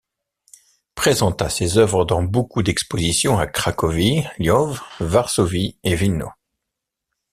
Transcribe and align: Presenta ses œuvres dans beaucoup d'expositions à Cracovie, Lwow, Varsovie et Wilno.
Presenta 0.95 1.47
ses 1.47 1.77
œuvres 1.77 2.05
dans 2.05 2.23
beaucoup 2.23 2.63
d'expositions 2.63 3.37
à 3.37 3.45
Cracovie, 3.45 4.23
Lwow, 4.39 4.73
Varsovie 4.99 5.77
et 5.83 5.95
Wilno. 5.95 6.31